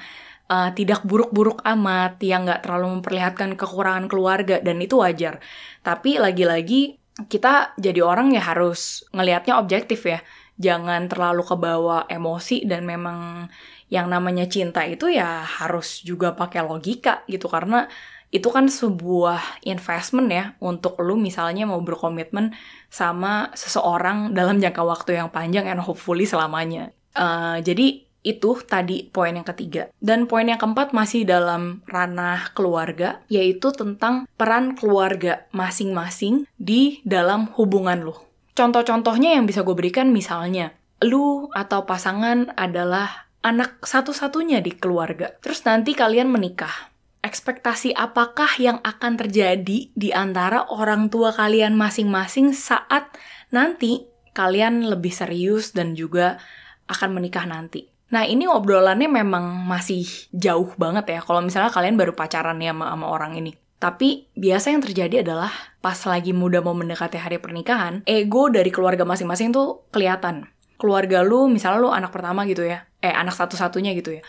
uh, 0.51 0.71
tidak 0.75 1.03
buruk-buruk 1.07 1.63
amat, 1.63 2.19
yang 2.23 2.43
nggak 2.43 2.67
terlalu 2.67 2.99
memperlihatkan 2.99 3.55
kekurangan 3.55 4.11
keluarga, 4.11 4.59
dan 4.59 4.83
itu 4.83 4.99
wajar. 4.99 5.39
Tapi 5.83 6.19
lagi-lagi 6.19 6.99
kita 7.27 7.75
jadi 7.77 8.01
orang 8.01 8.35
ya 8.35 8.43
harus 8.43 9.07
ngelihatnya 9.15 9.59
objektif 9.59 10.03
ya. 10.07 10.19
Jangan 10.61 11.09
terlalu 11.09 11.41
kebawa 11.41 12.05
emosi 12.05 12.69
dan 12.69 12.85
memang 12.85 13.49
yang 13.91 14.07
namanya 14.07 14.47
cinta 14.47 14.87
itu 14.87 15.11
ya 15.11 15.43
harus 15.43 15.99
juga 16.05 16.31
pakai 16.31 16.63
logika 16.63 17.27
gitu 17.27 17.51
karena 17.51 17.91
itu 18.31 18.47
kan 18.47 18.71
sebuah 18.71 19.59
investment 19.67 20.31
ya 20.31 20.55
untuk 20.63 20.95
lu 21.03 21.19
misalnya 21.19 21.67
mau 21.67 21.83
berkomitmen 21.83 22.55
sama 22.87 23.51
seseorang 23.51 24.31
dalam 24.31 24.63
jangka 24.63 24.83
waktu 24.87 25.19
yang 25.19 25.27
panjang 25.27 25.67
and 25.67 25.83
hopefully 25.83 26.23
selamanya. 26.23 26.95
Uh, 27.11 27.59
jadi 27.59 28.07
itu 28.21 28.57
tadi 28.65 29.09
poin 29.09 29.33
yang 29.33 29.45
ketiga. 29.45 29.89
Dan 29.97 30.29
poin 30.29 30.45
yang 30.45 30.61
keempat 30.61 30.93
masih 30.93 31.25
dalam 31.25 31.81
ranah 31.89 32.53
keluarga, 32.53 33.21
yaitu 33.27 33.73
tentang 33.73 34.29
peran 34.37 34.77
keluarga 34.77 35.45
masing-masing 35.53 36.45
di 36.57 37.01
dalam 37.05 37.49
hubungan 37.57 38.05
lu. 38.05 38.15
Contoh-contohnya 38.53 39.37
yang 39.37 39.49
bisa 39.49 39.65
gue 39.65 39.73
berikan 39.73 40.13
misalnya, 40.13 40.75
lu 41.01 41.49
atau 41.55 41.87
pasangan 41.89 42.53
adalah 42.53 43.31
anak 43.41 43.81
satu-satunya 43.81 44.61
di 44.61 44.77
keluarga. 44.77 45.33
Terus 45.41 45.65
nanti 45.65 45.97
kalian 45.97 46.29
menikah 46.29 46.91
ekspektasi 47.21 47.93
apakah 47.93 48.49
yang 48.57 48.81
akan 48.81 49.13
terjadi 49.17 49.93
di 49.93 50.09
antara 50.09 50.65
orang 50.73 51.07
tua 51.13 51.29
kalian 51.29 51.77
masing-masing 51.77 52.51
saat 52.51 53.13
nanti 53.53 54.09
kalian 54.33 54.89
lebih 54.89 55.13
serius 55.13 55.71
dan 55.71 55.93
juga 55.93 56.41
akan 56.89 57.21
menikah 57.21 57.45
nanti. 57.45 57.90
Nah 58.11 58.27
ini 58.27 58.43
obrolannya 58.45 59.07
memang 59.07 59.63
masih 59.65 60.03
jauh 60.35 60.75
banget 60.75 61.07
ya 61.15 61.19
kalau 61.23 61.39
misalnya 61.39 61.71
kalian 61.71 61.95
baru 61.95 62.11
pacaran 62.11 62.59
ya 62.59 62.75
sama, 62.75 62.91
sama 62.91 63.07
orang 63.07 63.39
ini. 63.39 63.55
Tapi 63.81 64.29
biasa 64.37 64.69
yang 64.77 64.85
terjadi 64.85 65.25
adalah 65.25 65.49
pas 65.81 65.97
lagi 66.05 66.37
muda 66.37 66.61
mau 66.61 66.77
mendekati 66.77 67.17
hari 67.17 67.41
pernikahan, 67.41 68.05
ego 68.05 68.53
dari 68.53 68.69
keluarga 68.69 69.01
masing-masing 69.01 69.49
tuh 69.49 69.89
kelihatan. 69.89 70.45
Keluarga 70.77 71.25
lu, 71.25 71.49
misalnya 71.49 71.81
lu 71.81 71.89
anak 71.89 72.13
pertama 72.13 72.45
gitu 72.45 72.61
ya, 72.61 72.85
eh 73.01 73.09
anak 73.09 73.33
satu-satunya 73.33 73.97
gitu 73.97 74.19
ya. 74.19 74.21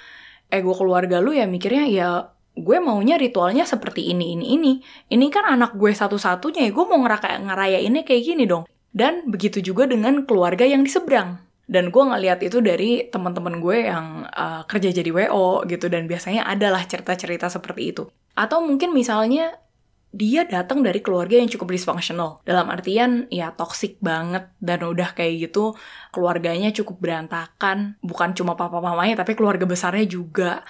Ego 0.49 0.73
keluarga 0.73 1.21
lu 1.21 1.37
ya 1.37 1.45
mikirnya 1.45 1.85
ya 1.85 2.33
gue 2.53 2.79
maunya 2.81 3.21
ritualnya 3.21 3.69
seperti 3.69 4.09
ini, 4.09 4.37
ini, 4.37 4.57
ini. 4.57 4.73
Ini 5.13 5.27
kan 5.29 5.45
anak 5.45 5.77
gue 5.77 5.93
satu-satunya 5.93 6.69
ya, 6.69 6.71
gue 6.73 6.85
mau 6.89 7.01
ngeraka, 7.01 7.37
ngerayainnya 7.45 8.09
kayak 8.09 8.23
gini 8.25 8.45
dong. 8.49 8.65
Dan 8.93 9.29
begitu 9.29 9.65
juga 9.65 9.89
dengan 9.89 10.25
keluarga 10.29 10.65
yang 10.69 10.85
di 10.85 10.93
seberang. 10.93 11.41
Dan 11.67 11.95
gue 11.95 12.03
ngeliat 12.03 12.43
itu 12.43 12.59
dari 12.59 13.07
teman-teman 13.09 13.63
gue 13.63 13.87
yang 13.87 14.27
uh, 14.29 14.67
kerja 14.67 14.91
jadi 14.91 15.11
WO 15.11 15.63
gitu, 15.67 15.87
dan 15.87 16.11
biasanya 16.11 16.47
adalah 16.47 16.83
cerita-cerita 16.85 17.49
seperti 17.49 17.83
itu. 17.95 18.03
Atau 18.35 18.65
mungkin 18.65 18.91
misalnya 18.97 19.63
dia 20.13 20.45
datang 20.45 20.85
dari 20.85 21.01
keluarga 21.01 21.41
yang 21.41 21.49
cukup 21.49 21.73
dysfunctional. 21.73 22.45
Dalam 22.45 22.69
artian 22.69 23.27
ya 23.33 23.57
toxic 23.57 23.97
banget 24.05 24.53
dan 24.61 24.85
udah 24.85 25.17
kayak 25.17 25.49
gitu 25.49 25.73
keluarganya 26.13 26.69
cukup 26.77 27.01
berantakan. 27.01 27.97
Bukan 28.05 28.37
cuma 28.37 28.53
papa 28.53 28.79
mamanya 28.85 29.25
tapi 29.25 29.33
keluarga 29.33 29.65
besarnya 29.65 30.05
juga 30.05 30.61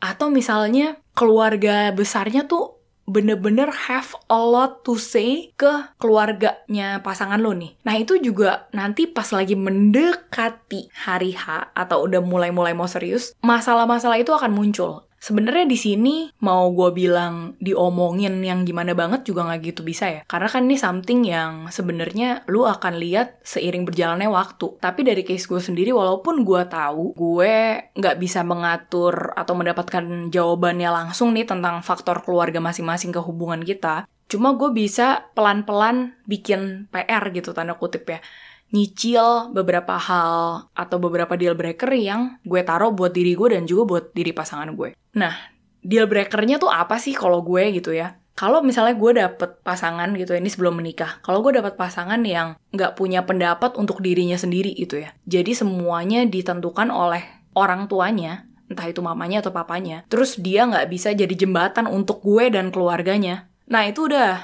atau 0.00 0.32
misalnya 0.32 0.96
keluarga 1.12 1.92
besarnya 1.92 2.48
tuh 2.48 2.79
bener-bener 3.10 3.66
have 3.90 4.14
a 4.30 4.38
lot 4.38 4.86
to 4.86 4.94
say 4.94 5.50
ke 5.58 5.90
keluarganya 5.98 7.02
pasangan 7.02 7.42
lo 7.42 7.50
nih. 7.50 7.74
Nah 7.82 7.98
itu 7.98 8.22
juga 8.22 8.70
nanti 8.70 9.10
pas 9.10 9.26
lagi 9.34 9.58
mendekati 9.58 10.94
hari 10.94 11.34
H 11.34 11.74
atau 11.74 12.06
udah 12.06 12.22
mulai-mulai 12.22 12.72
mau 12.72 12.86
serius, 12.86 13.34
masalah-masalah 13.42 14.22
itu 14.22 14.30
akan 14.30 14.54
muncul 14.54 15.09
sebenarnya 15.20 15.68
di 15.68 15.78
sini 15.78 16.14
mau 16.40 16.72
gue 16.72 16.90
bilang 16.96 17.54
diomongin 17.60 18.40
yang 18.40 18.64
gimana 18.64 18.96
banget 18.96 19.28
juga 19.28 19.46
nggak 19.46 19.60
gitu 19.70 19.80
bisa 19.84 20.08
ya. 20.08 20.20
Karena 20.24 20.48
kan 20.48 20.66
ini 20.66 20.80
something 20.80 21.20
yang 21.28 21.68
sebenarnya 21.68 22.48
lu 22.48 22.64
akan 22.64 22.96
lihat 22.96 23.44
seiring 23.44 23.84
berjalannya 23.84 24.32
waktu. 24.32 24.80
Tapi 24.80 25.00
dari 25.04 25.22
case 25.22 25.46
gue 25.46 25.60
sendiri 25.60 25.92
walaupun 25.92 26.42
gue 26.42 26.62
tahu 26.66 27.12
gue 27.14 27.54
nggak 27.94 28.16
bisa 28.16 28.40
mengatur 28.42 29.36
atau 29.36 29.52
mendapatkan 29.52 30.32
jawabannya 30.32 30.88
langsung 30.88 31.36
nih 31.36 31.44
tentang 31.44 31.84
faktor 31.84 32.24
keluarga 32.24 32.58
masing-masing 32.58 33.12
ke 33.12 33.20
hubungan 33.20 33.60
kita 33.62 34.08
cuma 34.30 34.54
gue 34.54 34.70
bisa 34.70 35.26
pelan-pelan 35.34 36.14
bikin 36.22 36.86
PR 36.94 37.34
gitu 37.34 37.50
tanda 37.50 37.74
kutip 37.74 38.06
ya 38.06 38.22
nyicil 38.70 39.50
beberapa 39.50 39.98
hal 39.98 40.70
atau 40.74 40.96
beberapa 41.02 41.34
deal 41.34 41.58
breaker 41.58 41.90
yang 41.94 42.38
gue 42.46 42.62
taruh 42.62 42.94
buat 42.94 43.10
diri 43.10 43.34
gue 43.34 43.58
dan 43.58 43.66
juga 43.66 43.82
buat 43.86 44.04
diri 44.14 44.30
pasangan 44.30 44.70
gue. 44.74 44.94
Nah, 45.18 45.34
deal 45.82 46.06
breakernya 46.06 46.62
tuh 46.62 46.70
apa 46.70 46.98
sih 47.02 47.14
kalau 47.14 47.42
gue 47.42 47.74
gitu 47.74 47.90
ya? 47.94 48.18
Kalau 48.38 48.64
misalnya 48.64 48.96
gue 48.96 49.12
dapet 49.20 49.60
pasangan 49.60 50.08
gitu 50.16 50.32
ini 50.32 50.48
sebelum 50.48 50.80
menikah, 50.80 51.20
kalau 51.20 51.44
gue 51.44 51.60
dapet 51.60 51.76
pasangan 51.76 52.16
yang 52.24 52.56
nggak 52.72 52.96
punya 52.96 53.26
pendapat 53.28 53.76
untuk 53.76 54.00
dirinya 54.00 54.38
sendiri 54.40 54.72
gitu 54.72 54.96
ya, 54.96 55.12
jadi 55.28 55.52
semuanya 55.52 56.24
ditentukan 56.24 56.88
oleh 56.88 57.20
orang 57.52 57.84
tuanya, 57.84 58.48
entah 58.72 58.88
itu 58.88 59.04
mamanya 59.04 59.44
atau 59.44 59.52
papanya, 59.52 60.08
terus 60.08 60.40
dia 60.40 60.64
nggak 60.64 60.88
bisa 60.88 61.12
jadi 61.12 61.34
jembatan 61.36 61.84
untuk 61.84 62.24
gue 62.24 62.48
dan 62.48 62.72
keluarganya. 62.72 63.50
Nah 63.68 63.84
itu 63.84 64.08
udah 64.08 64.40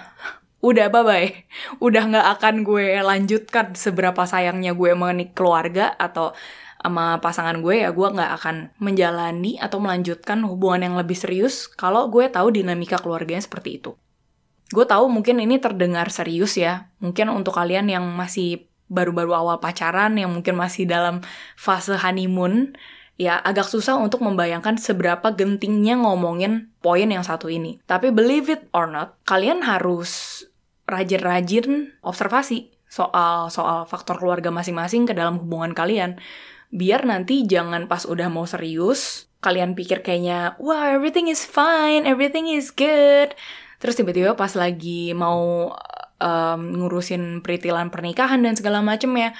udah 0.66 0.90
bye 0.90 1.06
bye 1.06 1.30
udah 1.78 2.02
nggak 2.10 2.26
akan 2.38 2.54
gue 2.66 2.98
lanjutkan 2.98 3.78
seberapa 3.78 4.26
sayangnya 4.26 4.74
gue 4.74 4.90
menik 4.98 5.38
keluarga 5.38 5.94
atau 5.94 6.34
sama 6.86 7.18
pasangan 7.18 7.58
gue 7.62 7.82
ya 7.82 7.90
gue 7.90 8.08
nggak 8.14 8.32
akan 8.42 8.56
menjalani 8.78 9.58
atau 9.58 9.82
melanjutkan 9.82 10.42
hubungan 10.46 10.86
yang 10.86 10.94
lebih 10.94 11.18
serius 11.18 11.66
kalau 11.66 12.06
gue 12.06 12.30
tahu 12.30 12.54
dinamika 12.54 12.98
keluarganya 13.02 13.42
seperti 13.42 13.82
itu. 13.82 13.98
Gue 14.70 14.82
tahu 14.82 15.06
mungkin 15.06 15.38
ini 15.38 15.62
terdengar 15.62 16.10
serius 16.10 16.58
ya, 16.58 16.90
mungkin 16.98 17.30
untuk 17.30 17.54
kalian 17.54 17.86
yang 17.86 18.02
masih 18.02 18.66
baru-baru 18.90 19.34
awal 19.34 19.62
pacaran, 19.62 20.18
yang 20.18 20.30
mungkin 20.34 20.58
masih 20.58 20.90
dalam 20.90 21.22
fase 21.54 21.94
honeymoon, 21.94 22.74
ya 23.14 23.38
agak 23.38 23.70
susah 23.70 23.94
untuk 23.94 24.26
membayangkan 24.26 24.74
seberapa 24.74 25.30
gentingnya 25.38 25.94
ngomongin 26.02 26.74
poin 26.82 27.06
yang 27.06 27.22
satu 27.22 27.46
ini. 27.46 27.78
Tapi 27.86 28.10
believe 28.10 28.50
it 28.50 28.66
or 28.74 28.90
not, 28.90 29.14
kalian 29.22 29.62
harus 29.62 30.42
rajin-rajin 30.86 31.98
observasi 32.00 32.70
soal 32.86 33.50
soal 33.50 33.84
faktor 33.84 34.16
keluarga 34.22 34.54
masing-masing 34.54 35.04
ke 35.10 35.12
dalam 35.12 35.42
hubungan 35.42 35.74
kalian. 35.74 36.22
Biar 36.70 37.06
nanti 37.06 37.46
jangan 37.46 37.86
pas 37.86 38.06
udah 38.06 38.26
mau 38.26 38.46
serius, 38.46 39.30
kalian 39.42 39.78
pikir 39.78 40.02
kayaknya, 40.02 40.58
wah 40.58 40.90
everything 40.90 41.30
is 41.30 41.46
fine, 41.46 42.06
everything 42.06 42.50
is 42.50 42.74
good. 42.74 43.34
Terus 43.78 43.94
tiba-tiba 43.94 44.34
pas 44.34 44.50
lagi 44.58 45.14
mau 45.14 45.70
um, 46.18 46.60
ngurusin 46.74 47.44
peritilan 47.44 47.92
pernikahan 47.92 48.42
dan 48.42 48.58
segala 48.58 48.82
macem 48.82 49.14
ya, 49.14 49.30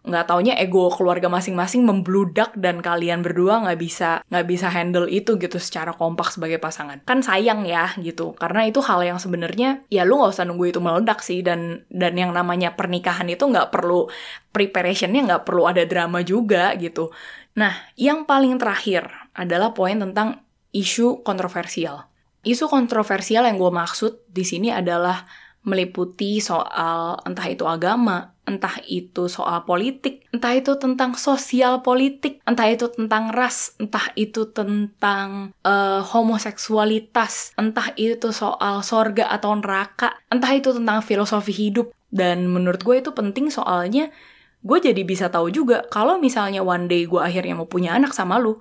nggak 0.00 0.32
taunya 0.32 0.56
ego 0.56 0.88
keluarga 0.88 1.28
masing-masing 1.28 1.84
membludak 1.84 2.56
dan 2.56 2.80
kalian 2.80 3.20
berdua 3.20 3.60
nggak 3.68 3.78
bisa 3.78 4.24
nggak 4.32 4.46
bisa 4.48 4.72
handle 4.72 5.04
itu 5.04 5.36
gitu 5.36 5.60
secara 5.60 5.92
kompak 5.92 6.32
sebagai 6.32 6.56
pasangan. 6.56 7.04
Kan 7.04 7.20
sayang 7.20 7.68
ya 7.68 7.92
gitu. 8.00 8.32
Karena 8.40 8.64
itu 8.64 8.80
hal 8.80 9.04
yang 9.04 9.20
sebenarnya 9.20 9.84
ya 9.92 10.08
lu 10.08 10.16
nggak 10.16 10.32
usah 10.32 10.48
nunggu 10.48 10.72
itu 10.72 10.80
meledak 10.80 11.20
sih. 11.20 11.44
Dan 11.44 11.84
dan 11.92 12.16
yang 12.16 12.32
namanya 12.32 12.72
pernikahan 12.72 13.28
itu 13.28 13.44
nggak 13.44 13.68
perlu 13.68 14.08
preparationnya 14.56 15.20
nggak 15.28 15.44
perlu 15.44 15.68
ada 15.68 15.84
drama 15.84 16.24
juga 16.24 16.72
gitu. 16.80 17.12
Nah 17.60 17.76
yang 18.00 18.24
paling 18.24 18.56
terakhir 18.56 19.04
adalah 19.36 19.76
poin 19.76 20.00
tentang 20.00 20.40
isu 20.72 21.20
kontroversial. 21.20 22.08
Isu 22.40 22.72
kontroversial 22.72 23.44
yang 23.44 23.60
gue 23.60 23.68
maksud 23.68 24.24
di 24.32 24.48
sini 24.48 24.72
adalah 24.72 25.28
meliputi 25.60 26.40
soal 26.40 27.20
entah 27.28 27.46
itu 27.52 27.68
agama, 27.68 28.32
entah 28.48 28.80
itu 28.88 29.28
soal 29.28 29.62
politik, 29.68 30.24
entah 30.32 30.56
itu 30.56 30.74
tentang 30.80 31.14
sosial 31.14 31.84
politik, 31.84 32.40
entah 32.48 32.66
itu 32.66 32.88
tentang 32.88 33.30
ras, 33.30 33.76
entah 33.76 34.08
itu 34.16 34.48
tentang 34.50 35.52
uh, 35.62 36.00
homoseksualitas, 36.00 37.54
entah 37.60 37.92
itu 38.00 38.32
soal 38.32 38.80
sorga 38.80 39.28
atau 39.28 39.52
neraka, 39.54 40.16
entah 40.32 40.52
itu 40.56 40.72
tentang 40.72 41.04
filosofi 41.04 41.52
hidup. 41.52 41.92
Dan 42.10 42.50
menurut 42.50 42.82
gue 42.82 42.98
itu 42.98 43.14
penting 43.14 43.54
soalnya 43.54 44.10
gue 44.60 44.78
jadi 44.82 45.00
bisa 45.06 45.32
tahu 45.32 45.48
juga 45.48 45.86
kalau 45.88 46.20
misalnya 46.20 46.60
one 46.60 46.90
day 46.90 47.06
gue 47.06 47.22
akhirnya 47.22 47.54
mau 47.56 47.70
punya 47.70 47.94
anak 47.94 48.10
sama 48.16 48.40
lu, 48.40 48.58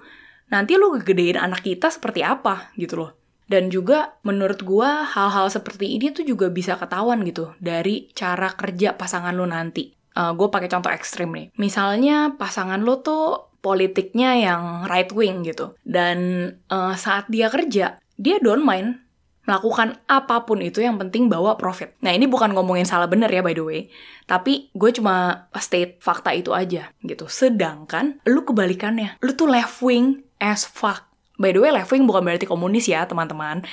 nanti 0.54 0.76
lu 0.76 0.96
gedein 1.02 1.40
anak 1.40 1.66
kita 1.66 1.90
seperti 1.90 2.22
apa 2.22 2.76
gitu 2.78 3.08
loh. 3.08 3.19
Dan 3.50 3.74
juga 3.74 4.22
menurut 4.22 4.62
gue 4.62 4.86
hal-hal 4.86 5.50
seperti 5.50 5.98
ini 5.98 6.14
tuh 6.14 6.22
juga 6.22 6.54
bisa 6.54 6.78
ketahuan 6.78 7.26
gitu 7.26 7.58
dari 7.58 8.14
cara 8.14 8.54
kerja 8.54 8.94
pasangan 8.94 9.34
lo 9.34 9.50
nanti. 9.50 9.90
Uh, 10.14 10.38
gue 10.38 10.48
pakai 10.54 10.70
contoh 10.70 10.94
ekstrim 10.94 11.34
nih. 11.34 11.50
Misalnya 11.58 12.38
pasangan 12.38 12.86
lo 12.86 13.02
tuh 13.02 13.58
politiknya 13.66 14.38
yang 14.38 14.64
right 14.86 15.10
wing 15.10 15.42
gitu. 15.42 15.74
Dan 15.82 16.50
uh, 16.70 16.94
saat 16.94 17.26
dia 17.34 17.50
kerja, 17.50 17.98
dia 18.22 18.38
don't 18.38 18.62
mind 18.62 19.10
melakukan 19.50 19.98
apa 20.06 20.46
pun 20.46 20.62
itu 20.62 20.86
yang 20.86 21.02
penting 21.02 21.26
bawa 21.26 21.58
profit. 21.58 21.98
Nah 22.06 22.14
ini 22.14 22.30
bukan 22.30 22.54
ngomongin 22.54 22.86
salah 22.86 23.10
bener 23.10 23.34
ya 23.34 23.42
by 23.42 23.58
the 23.58 23.66
way, 23.66 23.90
tapi 24.30 24.70
gue 24.78 24.94
cuma 24.94 25.50
state 25.58 25.98
fakta 25.98 26.38
itu 26.38 26.54
aja 26.54 26.94
gitu. 27.02 27.26
Sedangkan 27.26 28.22
lu 28.30 28.46
kebalikannya, 28.46 29.18
lu 29.26 29.34
tuh 29.34 29.50
left 29.50 29.82
wing 29.82 30.22
as 30.38 30.70
fuck 30.70 31.09
By 31.40 31.56
the 31.56 31.64
way, 31.64 31.72
left 31.72 31.96
wing 31.96 32.04
bukan 32.04 32.28
berarti 32.28 32.44
komunis 32.44 32.92
ya, 32.92 33.08
teman-teman. 33.08 33.64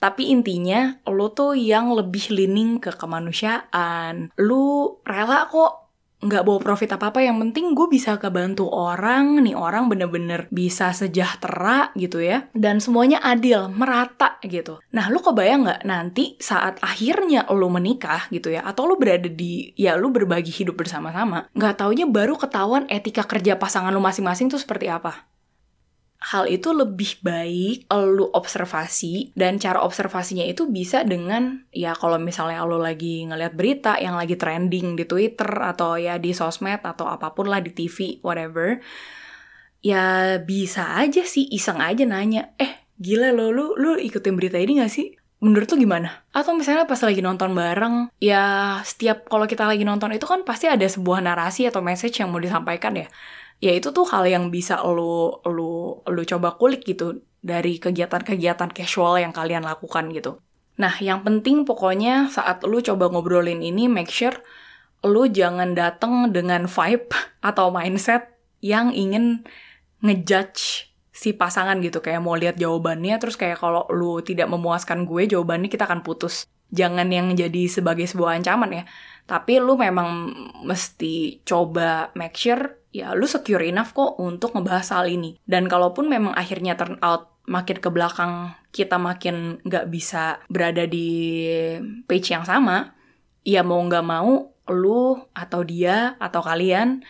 Tapi 0.00 0.32
intinya, 0.34 0.98
lo 1.06 1.30
tuh 1.30 1.54
yang 1.54 1.92
lebih 1.94 2.32
leaning 2.34 2.80
ke 2.80 2.90
kemanusiaan. 2.96 4.34
Lu 4.40 4.98
rela 5.06 5.46
kok 5.46 5.82
nggak 6.22 6.46
bawa 6.46 6.58
profit 6.62 6.94
apa-apa, 6.94 7.18
yang 7.18 7.36
penting 7.42 7.74
gue 7.74 7.90
bisa 7.90 8.14
kebantu 8.16 8.70
orang, 8.70 9.42
nih 9.42 9.58
orang 9.58 9.90
bener-bener 9.90 10.46
bisa 10.54 10.94
sejahtera 10.94 11.90
gitu 11.98 12.22
ya. 12.22 12.46
Dan 12.54 12.78
semuanya 12.78 13.18
adil, 13.20 13.66
merata 13.74 14.38
gitu. 14.46 14.78
Nah, 14.94 15.10
lu 15.10 15.18
kebayang 15.18 15.66
nggak 15.66 15.82
nanti 15.82 16.38
saat 16.38 16.78
akhirnya 16.78 17.50
lo 17.50 17.66
menikah 17.66 18.30
gitu 18.30 18.54
ya, 18.54 18.62
atau 18.62 18.86
lo 18.86 18.94
berada 18.94 19.26
di, 19.26 19.74
ya 19.74 19.98
lu 19.98 20.14
berbagi 20.14 20.54
hidup 20.54 20.78
bersama-sama, 20.78 21.50
nggak 21.58 21.74
taunya 21.74 22.06
baru 22.06 22.38
ketahuan 22.38 22.86
etika 22.86 23.26
kerja 23.26 23.58
pasangan 23.58 23.90
lo 23.90 23.98
masing-masing 23.98 24.46
tuh 24.46 24.62
seperti 24.62 24.86
apa 24.86 25.31
hal 26.32 26.48
itu 26.48 26.72
lebih 26.72 27.20
baik 27.20 27.92
lu 27.92 28.24
observasi 28.32 29.36
dan 29.36 29.60
cara 29.60 29.84
observasinya 29.84 30.48
itu 30.48 30.64
bisa 30.64 31.04
dengan 31.04 31.68
ya 31.68 31.92
kalau 31.92 32.16
misalnya 32.16 32.64
lu 32.64 32.80
lagi 32.80 33.28
ngeliat 33.28 33.52
berita 33.52 34.00
yang 34.00 34.16
lagi 34.16 34.40
trending 34.40 34.96
di 34.96 35.04
Twitter 35.04 35.52
atau 35.60 36.00
ya 36.00 36.16
di 36.16 36.32
sosmed 36.32 36.80
atau 36.80 37.04
apa 37.04 37.36
pun 37.36 37.52
lah 37.52 37.60
di 37.60 37.76
TV 37.76 38.24
whatever 38.24 38.80
ya 39.84 40.40
bisa 40.40 40.96
aja 40.96 41.20
sih 41.20 41.52
iseng 41.52 41.84
aja 41.84 42.08
nanya 42.08 42.56
eh 42.56 42.88
gila 42.96 43.28
lo 43.36 43.52
lu 43.52 43.76
lu 43.76 44.00
ikutin 44.00 44.32
berita 44.32 44.56
ini 44.56 44.80
gak 44.80 44.88
sih 44.88 45.12
menurut 45.42 45.66
lu 45.74 45.84
gimana? 45.84 46.22
Atau 46.30 46.54
misalnya 46.54 46.86
pas 46.86 47.02
lagi 47.02 47.18
nonton 47.18 47.50
bareng, 47.50 48.14
ya 48.22 48.78
setiap 48.86 49.26
kalau 49.26 49.50
kita 49.50 49.66
lagi 49.66 49.82
nonton 49.82 50.14
itu 50.14 50.22
kan 50.22 50.46
pasti 50.46 50.70
ada 50.70 50.86
sebuah 50.86 51.18
narasi 51.18 51.66
atau 51.66 51.82
message 51.82 52.22
yang 52.22 52.30
mau 52.30 52.38
disampaikan 52.38 52.94
ya 52.94 53.10
ya 53.62 53.72
itu 53.78 53.94
tuh 53.94 54.02
hal 54.10 54.26
yang 54.26 54.50
bisa 54.50 54.82
lo 54.82 55.38
lo 55.46 56.02
lo 56.02 56.22
coba 56.26 56.58
kulik 56.58 56.82
gitu 56.82 57.22
dari 57.38 57.78
kegiatan-kegiatan 57.78 58.74
casual 58.74 59.22
yang 59.22 59.30
kalian 59.30 59.62
lakukan 59.62 60.10
gitu. 60.10 60.42
Nah, 60.82 60.94
yang 60.98 61.22
penting 61.22 61.62
pokoknya 61.62 62.26
saat 62.26 62.66
lo 62.66 62.82
coba 62.82 63.06
ngobrolin 63.06 63.62
ini 63.62 63.86
make 63.86 64.10
sure 64.10 64.34
lo 65.06 65.26
jangan 65.30 65.78
dateng 65.78 66.34
dengan 66.34 66.66
vibe 66.66 67.14
atau 67.42 67.70
mindset 67.70 68.34
yang 68.62 68.90
ingin 68.94 69.42
ngejudge 70.02 70.90
si 71.12 71.30
pasangan 71.34 71.78
gitu 71.78 72.02
kayak 72.02 72.18
mau 72.18 72.34
lihat 72.34 72.58
jawabannya 72.58 73.14
terus 73.22 73.38
kayak 73.38 73.62
kalau 73.62 73.86
lu 73.94 74.18
tidak 74.26 74.50
memuaskan 74.50 75.06
gue 75.06 75.30
jawabannya 75.30 75.70
kita 75.70 75.86
akan 75.86 76.02
putus. 76.02 76.50
Jangan 76.72 77.06
yang 77.12 77.36
jadi 77.36 77.68
sebagai 77.68 78.08
sebuah 78.08 78.42
ancaman 78.42 78.82
ya. 78.82 78.84
Tapi 79.26 79.62
lu 79.62 79.78
memang 79.78 80.34
mesti 80.66 81.40
coba 81.46 82.10
make 82.18 82.36
sure 82.36 82.82
ya 82.92 83.16
lu 83.16 83.24
secure 83.24 83.64
enough 83.64 83.96
kok 83.96 84.20
untuk 84.20 84.52
ngebahas 84.52 84.88
hal 84.94 85.06
ini. 85.08 85.40
Dan 85.42 85.66
kalaupun 85.66 86.06
memang 86.06 86.36
akhirnya 86.36 86.76
turn 86.76 87.00
out 87.00 87.32
makin 87.48 87.82
ke 87.82 87.90
belakang 87.90 88.54
kita 88.70 88.96
makin 88.96 89.58
nggak 89.66 89.90
bisa 89.90 90.40
berada 90.46 90.86
di 90.86 91.42
page 92.06 92.32
yang 92.32 92.46
sama, 92.46 92.94
ya 93.42 93.66
mau 93.66 93.82
nggak 93.82 94.06
mau 94.06 94.52
lu 94.70 95.18
atau 95.34 95.60
dia 95.66 96.14
atau 96.22 96.40
kalian 96.40 97.02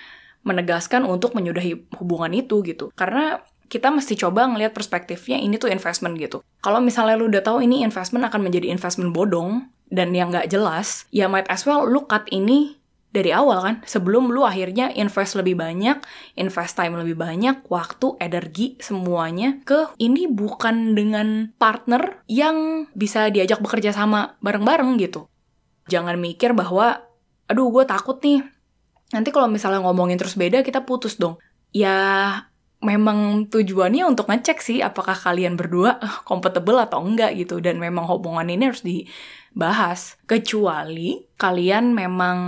menegaskan 0.43 1.07
untuk 1.07 1.39
menyudahi 1.39 1.87
hubungan 2.01 2.33
itu 2.35 2.65
gitu. 2.67 2.91
Karena 2.99 3.39
kita 3.71 3.89
mesti 3.89 4.19
coba 4.19 4.45
ngelihat 4.51 4.77
perspektifnya 4.77 5.41
ini 5.41 5.57
tuh 5.57 5.73
investment 5.73 6.19
gitu. 6.21 6.45
Kalau 6.61 6.83
misalnya 6.83 7.17
lu 7.17 7.31
udah 7.31 7.41
tahu 7.41 7.65
ini 7.65 7.81
investment 7.87 8.27
akan 8.29 8.45
menjadi 8.45 8.69
investment 8.69 9.15
bodong 9.17 9.71
dan 9.93 10.17
yang 10.17 10.33
nggak 10.33 10.49
jelas, 10.49 11.05
ya 11.13 11.29
might 11.29 11.47
as 11.53 11.69
well 11.69 11.85
lu 11.85 12.09
cut 12.09 12.25
ini 12.33 12.81
dari 13.13 13.29
awal 13.31 13.61
kan. 13.61 13.77
Sebelum 13.85 14.33
lu 14.33 14.43
akhirnya 14.43 14.89
invest 14.97 15.37
lebih 15.37 15.55
banyak 15.61 16.01
invest 16.41 16.73
time 16.75 16.97
lebih 16.97 17.15
banyak 17.15 17.69
waktu 17.69 18.17
energi 18.19 18.81
semuanya 18.81 19.61
ke 19.63 19.93
ini 20.01 20.25
bukan 20.27 20.97
dengan 20.97 21.53
partner 21.61 22.25
yang 22.27 22.89
bisa 22.97 23.29
diajak 23.29 23.61
bekerja 23.61 23.93
sama 23.93 24.41
bareng-bareng 24.41 24.97
gitu. 24.99 25.29
Jangan 25.93 26.17
mikir 26.17 26.57
bahwa 26.57 27.05
aduh 27.47 27.69
gue 27.69 27.85
takut 27.85 28.17
nih. 28.25 28.41
Nanti 29.13 29.29
kalau 29.29 29.47
misalnya 29.47 29.85
ngomongin 29.85 30.17
terus 30.17 30.41
beda 30.41 30.65
kita 30.65 30.89
putus 30.89 31.21
dong. 31.21 31.37
Ya 31.69 32.49
memang 32.83 33.47
tujuannya 33.47 34.03
untuk 34.05 34.27
ngecek 34.27 34.59
sih 34.59 34.79
apakah 34.83 35.15
kalian 35.15 35.55
berdua 35.55 36.03
compatible 36.29 36.77
atau 36.83 37.01
enggak 37.01 37.39
gitu. 37.39 37.63
Dan 37.63 37.79
memang 37.79 38.05
hubungan 38.11 38.45
ini 38.51 38.69
harus 38.69 38.83
dibahas. 38.83 40.19
Kecuali 40.27 41.23
kalian 41.39 41.95
memang 41.95 42.39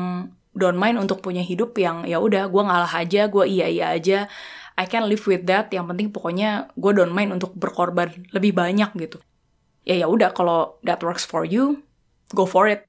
don't 0.55 0.79
mind 0.79 0.99
untuk 0.99 1.23
punya 1.23 1.41
hidup 1.41 1.75
yang 1.79 2.03
ya 2.05 2.19
udah 2.19 2.51
gue 2.51 2.63
ngalah 2.63 2.93
aja 2.93 3.31
gue 3.31 3.45
iya 3.47 3.67
iya 3.71 3.87
aja. 3.95 4.19
I 4.75 4.91
can 4.91 5.07
live 5.07 5.23
with 5.25 5.47
that. 5.47 5.71
Yang 5.71 5.95
penting 5.95 6.09
pokoknya 6.11 6.75
gue 6.75 6.93
don't 6.93 7.15
mind 7.15 7.31
untuk 7.31 7.55
berkorban 7.55 8.11
lebih 8.35 8.53
banyak 8.53 8.91
gitu. 8.99 9.23
Ya 9.87 10.03
ya 10.03 10.11
udah 10.11 10.35
kalau 10.35 10.83
that 10.83 10.99
works 11.01 11.23
for 11.23 11.47
you 11.47 11.87
go 12.35 12.43
for 12.49 12.67
it 12.67 12.89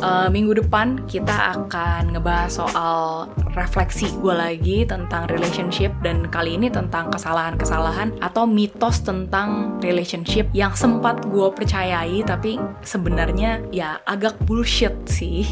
uh, 0.00 0.26
minggu 0.32 0.64
depan 0.64 1.04
kita 1.06 1.54
akan 1.54 2.16
ngebahas 2.16 2.50
soal 2.64 3.28
refleksi 3.54 4.10
gue 4.18 4.34
lagi 4.34 4.82
tentang 4.82 5.30
relationship 5.30 5.94
dan 6.02 6.26
kali 6.32 6.58
ini 6.58 6.72
tentang 6.72 7.12
kesalahan-kesalahan 7.12 8.16
atau 8.18 8.48
mitos 8.48 9.04
tentang 9.04 9.78
relationship 9.84 10.50
yang 10.50 10.74
sempat 10.74 11.22
gue 11.30 11.52
percayai 11.52 12.24
tapi 12.26 12.58
sebenarnya 12.82 13.62
ya 13.70 14.02
agak 14.08 14.34
bullshit 14.48 14.94
sih. 15.06 15.46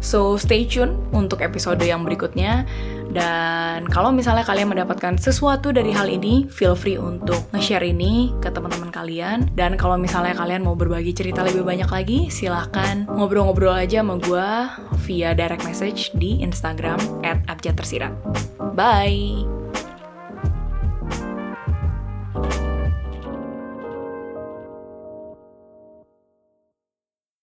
So 0.00 0.40
stay 0.40 0.64
tune 0.64 0.96
untuk 1.12 1.44
episode 1.44 1.84
yang 1.84 2.08
berikutnya 2.08 2.64
dan 3.10 3.90
kalau 3.90 4.14
misalnya 4.14 4.46
kalian 4.46 4.70
mendapatkan 4.70 5.18
sesuatu 5.18 5.74
dari 5.74 5.90
hal 5.90 6.06
ini, 6.06 6.46
feel 6.46 6.78
free 6.78 6.96
untuk 6.96 7.42
nge-share 7.50 7.82
ini 7.82 8.30
ke 8.38 8.48
teman-teman 8.54 8.94
kalian. 8.94 9.50
Dan 9.58 9.74
kalau 9.74 9.98
misalnya 9.98 10.38
kalian 10.38 10.62
mau 10.62 10.78
berbagi 10.78 11.10
cerita 11.10 11.42
lebih 11.42 11.66
banyak 11.66 11.90
lagi, 11.90 12.30
silahkan 12.30 13.04
ngobrol-ngobrol 13.10 13.74
aja 13.74 14.02
sama 14.02 14.16
gue 14.22 14.48
via 15.10 15.34
direct 15.34 15.66
message 15.66 16.14
di 16.16 16.38
Instagram 16.40 16.98
at 17.26 17.42
Bye! 18.78 19.59